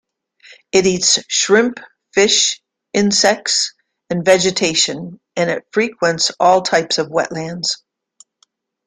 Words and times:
It 0.71 0.87
eats 0.87 1.19
shrimp, 1.27 1.79
fish, 2.11 2.59
insects, 2.91 3.75
and 4.09 4.25
vegetation, 4.25 5.19
and 5.35 5.51
it 5.51 5.67
frequents 5.71 6.31
all 6.39 6.63
types 6.63 6.97
of 6.97 7.09
wetlands. 7.09 7.83